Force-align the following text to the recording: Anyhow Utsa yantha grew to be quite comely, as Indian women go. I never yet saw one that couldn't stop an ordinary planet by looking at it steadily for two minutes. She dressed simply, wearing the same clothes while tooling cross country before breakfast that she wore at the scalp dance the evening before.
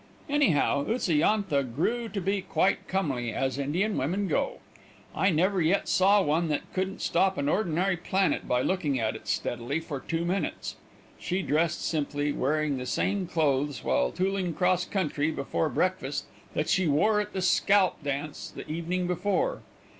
Anyhow 0.27 0.85
Utsa 0.87 1.13
yantha 1.13 1.61
grew 1.61 2.09
to 2.09 2.19
be 2.19 2.41
quite 2.41 2.87
comely, 2.87 3.31
as 3.31 3.59
Indian 3.59 3.95
women 3.99 4.27
go. 4.27 4.57
I 5.13 5.29
never 5.29 5.61
yet 5.61 5.87
saw 5.87 6.23
one 6.23 6.47
that 6.47 6.73
couldn't 6.73 7.03
stop 7.03 7.37
an 7.37 7.47
ordinary 7.47 7.97
planet 7.97 8.47
by 8.47 8.63
looking 8.63 8.99
at 8.99 9.15
it 9.15 9.27
steadily 9.27 9.79
for 9.79 9.99
two 9.99 10.25
minutes. 10.25 10.75
She 11.19 11.43
dressed 11.43 11.85
simply, 11.87 12.31
wearing 12.31 12.79
the 12.79 12.87
same 12.87 13.27
clothes 13.27 13.83
while 13.83 14.11
tooling 14.11 14.55
cross 14.55 14.85
country 14.85 15.29
before 15.29 15.69
breakfast 15.69 16.25
that 16.55 16.67
she 16.67 16.87
wore 16.87 17.21
at 17.21 17.33
the 17.33 17.41
scalp 17.43 18.01
dance 18.01 18.49
the 18.49 18.67
evening 18.67 19.05
before. 19.05 19.61